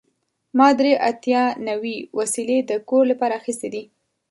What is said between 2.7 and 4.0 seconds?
کور لپاره اخیستې دي.